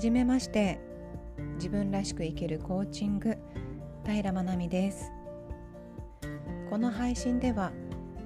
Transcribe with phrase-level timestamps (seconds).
[0.00, 0.80] はじめまして。
[1.56, 3.36] 自分らしく生きるコーチング
[4.06, 5.12] 平真奈美です。
[6.70, 7.70] この配信では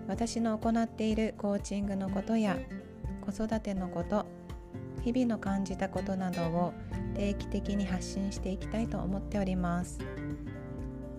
[0.06, 2.56] 私の行っているコーチングのことや
[3.26, 4.24] 子育てのこと
[5.02, 6.74] 日々の感じたことなどを
[7.16, 9.98] 定期的に発信していきたいと思っております。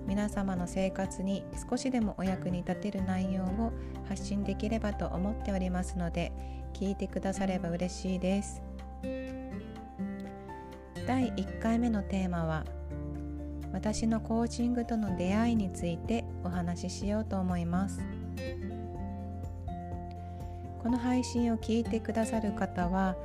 [0.08, 3.73] 皆様の生活に少しでもお役に立てる内容を
[4.08, 6.31] 発信できればと思っておりますので
[6.73, 8.62] 聞いてくだされば嬉しいです。
[11.08, 12.66] 第1回目のテーマは
[13.72, 18.02] 私のコーチングとの出会いについてお話ししようと思います。
[20.82, 23.16] この配信を聞いてくださる方は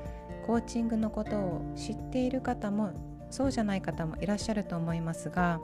[0.47, 2.93] コーチングのことを知っている方も
[3.31, 5.61] そうじゃない方もいらっしゃると思いますが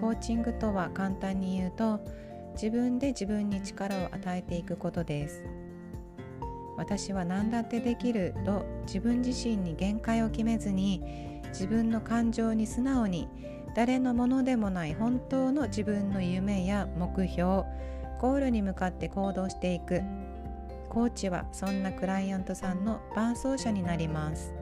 [0.00, 2.00] コーチングとは簡単に言うと
[2.54, 5.44] 自分で自分に力を与えていくことです。
[6.80, 11.02] 私は何だってできると自分自身に限界を決めずに
[11.48, 13.28] 自分の感情に素直に
[13.74, 17.64] 誰のものでもない本当の自分の夢や目標
[18.18, 20.00] ゴールに向かって行動していく。
[20.88, 24.54] コーチはそんなクライアントさんの伴走者になります。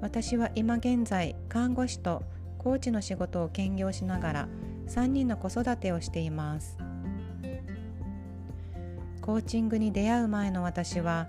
[0.00, 2.22] 私は今現在看護師と
[2.58, 4.48] コーチの仕事を兼業しながら
[4.88, 6.78] 3人の子育てをしています。
[9.26, 11.26] コーチングに出会う前の私は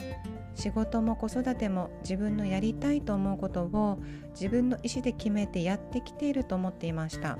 [0.53, 3.97] 仕事も子育ても自分のやりたいと思うことを
[4.31, 7.39] 自分の意思で決めてやってきていると思っていました。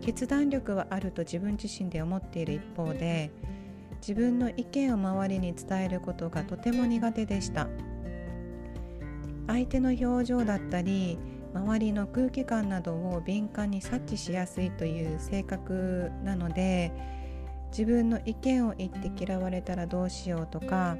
[0.00, 3.30] 決断力はあると自分自身で思っている一方で
[4.00, 7.68] 自分の意見を周りに伝えることがとても苦手でした。
[9.46, 11.18] 相手の表情だったり
[11.52, 17.19] 周りの空気感などを敏感に察知しやすいという性格なので
[17.70, 20.96] 自分の意見を言って嫌われたらどうしようとか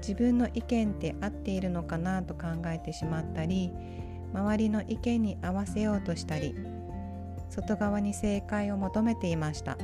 [0.00, 3.72] 自分の意見って合っているのかなと考えてしまったり
[4.32, 6.54] 周りの意見に合わせようとしたり
[7.50, 9.78] 外側に正解を求めていました。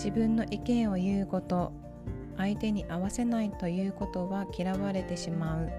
[0.00, 1.72] 自分の意見を言うこと
[2.38, 5.70] 相手に合わせないということは嫌われてしまう。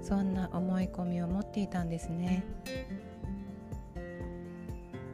[0.00, 2.44] そんな思い込みを持っていたんですね。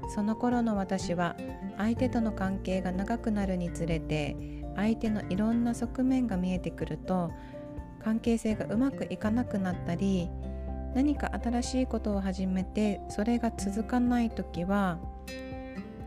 [0.09, 1.37] その頃の私は
[1.77, 4.37] 相手との関係が長くなるにつれて
[4.77, 7.31] 相手のいろんな側面が見えてくると
[8.03, 10.31] 関係性がうまくいかなくなったり
[10.95, 14.99] 何か新しいことを始めてそれが続かない時は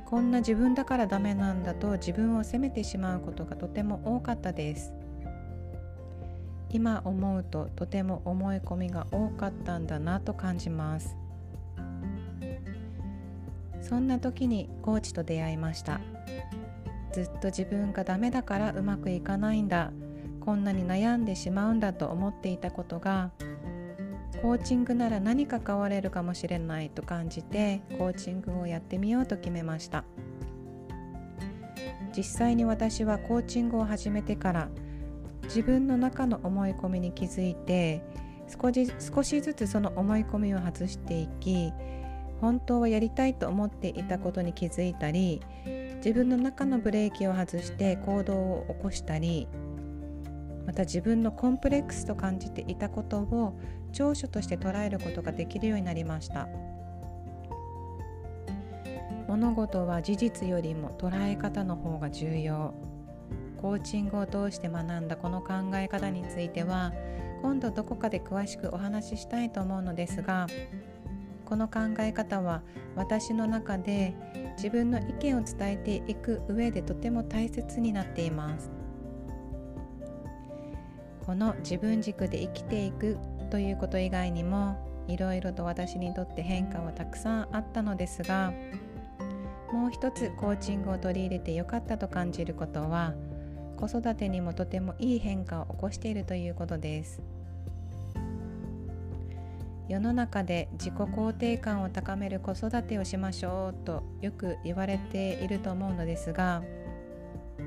[0.06, 4.92] こんな自分だからダメなんだと自分を責めてしまうことがとても多かったです。
[6.70, 11.16] 今思うととても思い込みが多かったんだなと感じます。
[13.82, 16.00] そんな時にコーチと出会いました。
[17.12, 19.92] ずっと自分がダメだからうまくいかないんだ。
[20.40, 23.32] こんなに悩んでしまうんだと思っていたことが
[24.42, 30.04] コーチングなら何か変われるかもしれないと感じてコーチングをやってみようと決めました。
[32.16, 34.70] 実際に私はコーチングを始めてから
[35.44, 38.04] 自分の中の思い込みに気づいて
[38.48, 41.72] 少し少しずつその思い込みを外していき
[42.42, 45.42] 本当はやりたいと思っていたことに気づいたり
[45.98, 49.48] 自分の中のブレーキを外して行動を起こしたり
[50.66, 53.60] また自分のコンプレックスと感じていたことを
[53.92, 56.48] 長所として捉えることができるようになりました。
[59.28, 62.74] 物事は事実よりも捉え方の方が重要。
[63.62, 66.94] コーチングを通して学んだこの考え方については
[67.44, 70.48] 今度どこかで詳しくお話ししたいと思うのですが
[71.52, 72.62] この考え方は
[72.96, 74.16] 私の中で
[74.56, 78.72] 自分の意見を伝えていく上でとても大切になっています
[81.26, 83.18] この自分軸で生きていく
[83.50, 88.54] ということ以外にもいろいろと私にとって変化はたくさんあったのですが
[89.74, 93.14] もう一つコーチングを取り入れてよかったと感じることは
[93.76, 97.41] 子育てにもとてもいい変化を起こしているということです。
[99.92, 106.64] 世の中で自己肯定感を高める子育てをしましょうとよく言われていると思うのですが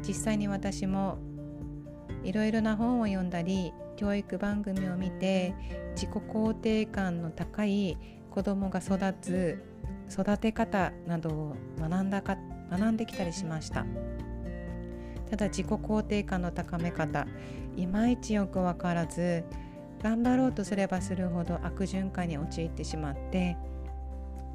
[0.09, 1.19] 実際に私も
[2.23, 5.55] いろいろな本を読んだり教育番組を見て
[5.97, 7.99] 自己肯定感の高い
[8.31, 9.63] 子どもが育つ
[10.11, 12.39] 育て方などを学んだか
[12.71, 13.85] 学んできたりしました。
[15.29, 17.27] ただ自己肯定感の高め方
[17.77, 19.45] いまいちよく分からず
[20.05, 23.57] 頑張ろうとすればするほど悪循環に陥ってしまって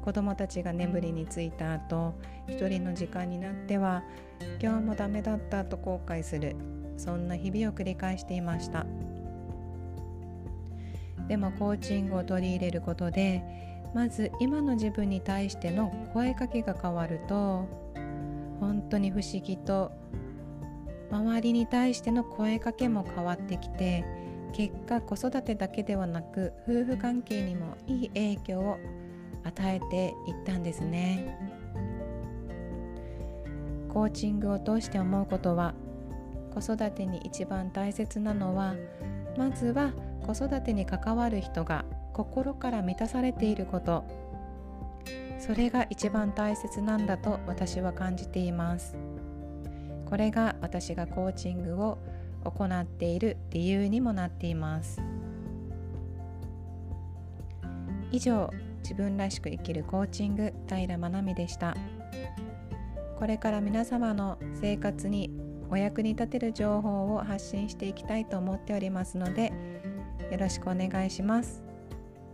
[0.04, 2.14] 子どもたちが眠りについた後
[2.48, 4.04] 一人の時間になっては
[4.62, 6.54] 今日もダメだったと後悔する
[6.96, 8.86] そんな日々を繰り返していました。
[11.26, 13.42] でもコーチングを取り入れることで
[13.92, 17.66] まず今の自分に対しての声かけが変わると
[18.60, 19.90] 本当に不思議と
[21.10, 24.04] 周りに対しての声かけも変わってきて
[24.52, 28.78] 結果子育てだけではなく夫婦関係にもいい影響を
[29.44, 31.36] 与えていったんですね。
[33.88, 35.74] コーチングを通して思うことは
[36.54, 38.74] 子育てに一番大切なのは
[39.36, 39.92] まずは
[40.26, 44.04] 子育てに関わる人が心から満たされていること。
[45.38, 48.96] それが一番大切なんだと私は感じています。
[50.04, 51.98] これが私がコーチングを
[52.44, 55.02] 行っている理由にもなっています。
[58.12, 58.50] 以上
[58.82, 61.76] 自分らしく生きるコーチング平真奈美でした。
[63.18, 65.30] これから皆様の生活に
[65.70, 69.52] お役に立てる情報を発信していきたいと思っておりますので
[70.32, 71.62] よろしくお願いします。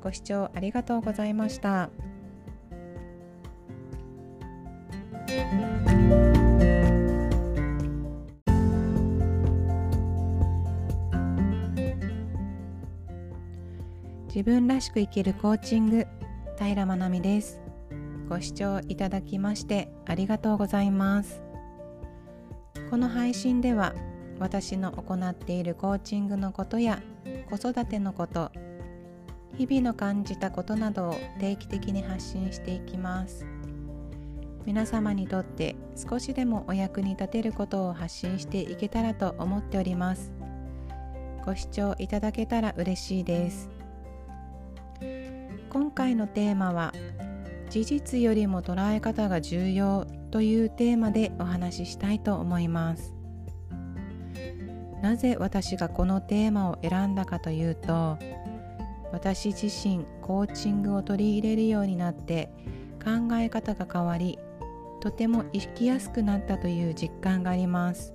[0.02, 1.90] ご視聴ありがとうございました。
[14.36, 16.06] 自分らしく生きるコーチング
[16.58, 17.58] 平真奈美です。
[18.28, 21.40] ご視聴いただきましてありがとうございます。
[22.90, 23.94] この配信では
[24.38, 27.02] 私の行っているコーチングのことや
[27.48, 28.52] 子育てのこと
[29.56, 33.46] 日々の感じたことなどを定期的に発信していきます。
[34.66, 40.30] 皆様にとって少しでもお役に立てることを発信していけたらと思っております。
[41.46, 43.75] ご視聴いただけたら嬉しいです。
[45.76, 46.94] 今回のテーマは
[47.68, 53.14] 事実よりも捉え方が重要というテーマでお話ししたいと思います。
[55.02, 58.16] なぜ私がこのテーマを選んだかというと
[59.12, 62.48] 私自身コーチングを取り入れるようになって
[63.04, 64.38] 考え方が変わり
[65.00, 68.14] とても生きやすくなったという実感があります。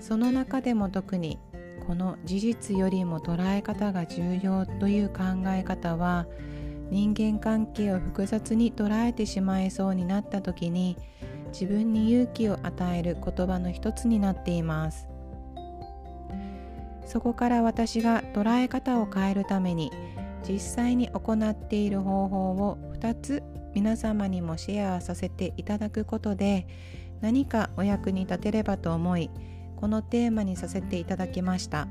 [0.00, 1.38] その中でも特に
[1.86, 6.26] この事実よりも捉え方が重要という考え方は
[6.90, 10.96] 人間関係を複雑に捉えてしまいそうになった時に
[11.52, 15.08] 自分に勇気を与える言葉の一つになっています。
[17.06, 19.92] そこから私が捉え方を変えるために
[20.46, 23.42] 実際に行っている方法を2つ
[23.74, 26.66] 皆様にもシェアさせていただくことで
[27.20, 29.30] 何かお役に立てればと思い
[29.76, 31.88] このテーマにさせていただきました。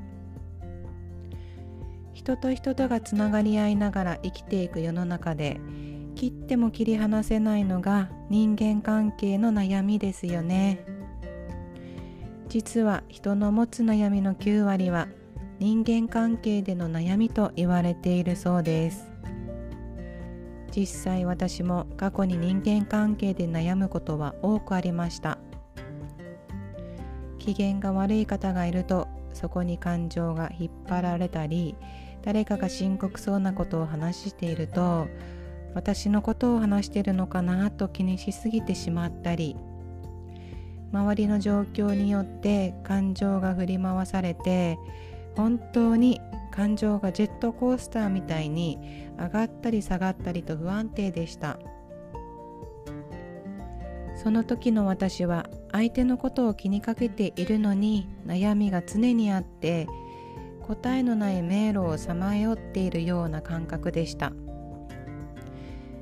[2.12, 5.60] 人と人とがつながり合いながら生きていく世の中で
[6.14, 10.84] 切っても切り離せないのが人間関係の悩みですよね。
[12.48, 15.08] 実は人の持つ悩みの9割は
[15.58, 19.08] 人間関係での悩みと言われているそうです。
[20.74, 25.38] 実際私も過去に人間関係で悩むことは多くありました。
[27.46, 31.76] 機嫌が悪い方がいるとそこに感情が引っ張られたり
[32.22, 35.06] 誰かが深刻そうなことを話していると
[35.74, 39.56] 私のことを話してるのかなと気にしすぎてしまったり
[40.92, 44.78] 周りの状況によって感情が振り回されて
[45.36, 48.78] 本当に感情がジェットコースターみたいに
[49.18, 51.58] 上がったり下がったりと不安定でした。
[54.16, 59.86] その時の私は相手のことを気にかけているのに悩みが常にあって
[60.62, 64.32] 答えのない迷路をさまよっているような感覚でした。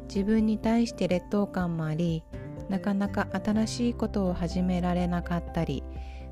[0.07, 2.23] 自分に対して劣等感もあり
[2.69, 5.83] なかなか新しいことを始められなかったり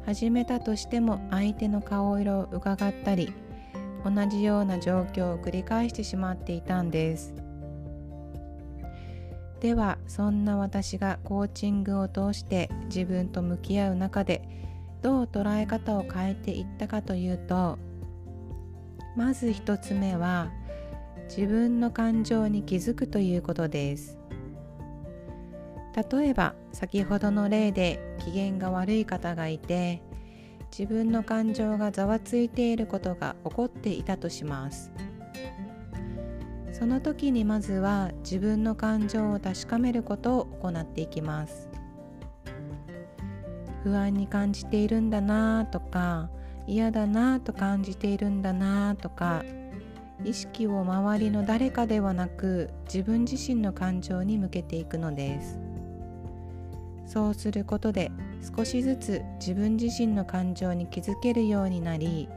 [0.06, 3.32] 始めたとしても相手の顔色を伺ったり
[4.04, 7.34] 同じような状況を繰り返してしまっていたんです。
[9.62, 14.42] ではそんな私がコーチングを通して自分と向き合う中で
[15.02, 17.78] どう捉え方を変えていったかというと
[19.16, 20.50] まず一つ目は
[21.28, 24.18] 自分の感情に気づくということです。
[26.10, 30.02] 例えば先ほどの例で機嫌が悪い方がいて
[30.76, 34.90] 自分の感情がざわついていることが起こっていたとします。
[36.82, 41.68] その時にまずは自分の感情を確かめることを行っていきます。
[43.84, 46.28] 不安に感じているんだなとか
[46.66, 49.44] 嫌だなと感じているんだなとか
[50.24, 55.60] 意識を周りの誰かではなく自分自身の感情に向けていくのです。
[57.06, 58.10] そうすることで
[58.56, 62.28] 少しずつ自分自身の感情に気づけるようになり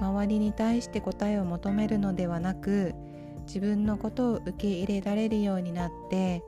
[0.00, 2.96] 周りに対して答えを求めるのではなく
[3.48, 6.42] 自分のことを受け入れられるようになって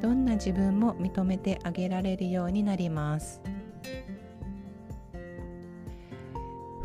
[0.00, 3.42] どんな自分も認めてあげられるようになります。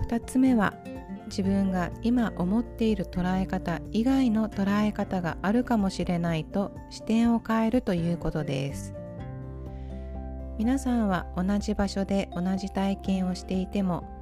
[0.09, 0.73] 2つ目は
[1.27, 8.95] 自分が今思っている捉え方以外の捉え方があるかもしれないと視点を変えるということです。
[10.57, 14.14] 皆さんは同じ場所で同じ体験をしていても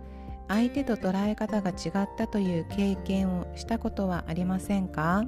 [0.47, 5.25] 相手と捉え方が違ったという経験をしたことはありませんか？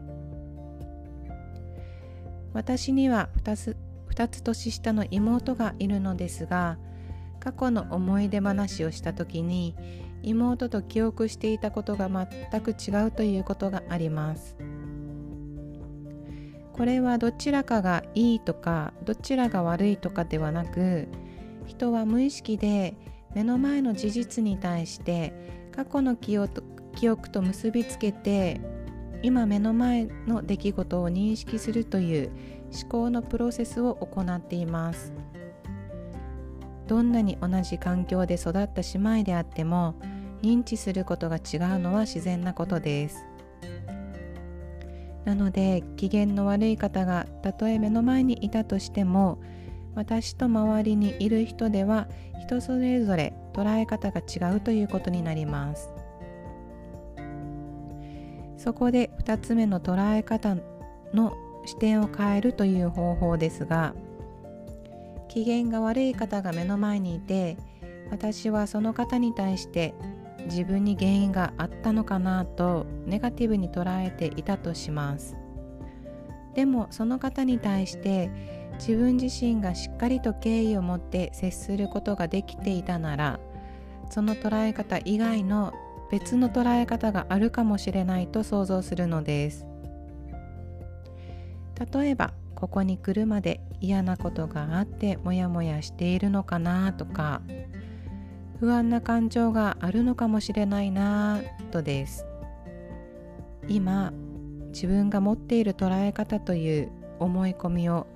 [2.54, 3.78] 私には 2, つ
[4.10, 6.78] 2つ年下の妹がいるのですが
[7.40, 9.76] 過去の思い出話をした時に
[10.24, 14.56] 妹と記憶していたことが全く違うということがあります。
[16.74, 21.08] これはどちらかがいいとかどちらが悪いとかではなく
[21.66, 22.96] 人は無意識で
[23.36, 25.34] 目の前の事実に対して
[25.76, 28.62] 過去の記憶と結びつけて
[29.22, 32.32] 今目の前の出来事を認識するという
[32.72, 35.14] 思考のプロセスを行っています。
[36.88, 39.96] どんなに同じ環境で育った姉妹であっても
[40.42, 41.42] 認知することが違う
[41.80, 43.26] のは自然なことです。
[45.26, 49.40] なので機嫌の悪い方がたとえ目の前にいたとしても
[49.96, 52.08] 私と周りにいる人では
[52.42, 55.90] 人それぞれ捉え方が違うということになります。
[58.58, 60.58] そこで2つ目の捉え方
[61.14, 61.34] の
[61.66, 63.94] 視点を変えるという方法ですが
[65.28, 67.58] 機嫌が悪い方が目の前にいて
[68.10, 69.94] 私はその方に対して
[70.46, 75.36] 自分に原因があったのかなとネガティブに捉えていたとします。
[76.54, 78.30] でもその方に対して
[78.80, 83.40] 自分自身がしっかりと敬意を持って接することができていたなら
[84.10, 85.74] その捉え方以外の
[86.12, 89.66] 別の捉え方があるかもしれないと想像するのです。
[91.94, 97.42] 例えばここに来るまで嫌なことがあってモヤモヤしているのかなとか
[98.62, 101.42] 不安な感情があるのかもしれないな
[101.72, 102.26] とです。
[103.68, 104.14] 今
[104.70, 108.08] 自分が持っている捉え方という思い込みを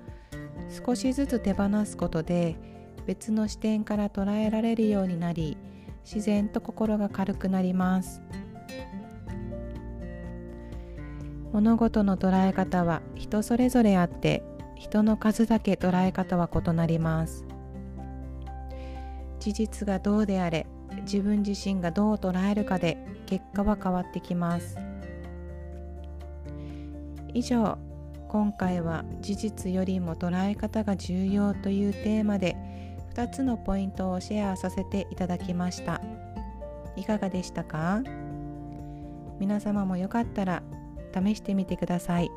[0.68, 2.56] 少しずつ手放すことで
[3.06, 5.56] 別の視点から捉えられるようになり
[6.04, 8.22] 自然と心が軽くなります。
[11.52, 14.44] 物事の捉え方は人それぞれあって
[14.76, 17.44] 人の数だけ捉え方は異なります。
[19.40, 20.66] 事実がどうであれ
[21.02, 24.76] 自分自身がどう捉えるかで結果は変わってきます。
[27.34, 27.78] 以上
[28.30, 32.56] 今回は事実よりも捉え方が重要というテーマで
[33.14, 36.00] 2つのポイントをシェアさせていただきました
[36.94, 38.04] いかがでしたか？
[39.40, 40.62] 皆様もよかったら
[41.12, 42.30] 試してみてください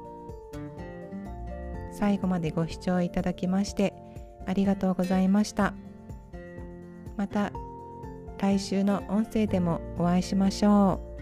[1.91, 3.93] 最後までご視聴いただきまして
[4.47, 5.75] ありがとうございました。
[7.17, 7.51] また
[8.39, 11.12] 来週の音声でもお会いしましょう。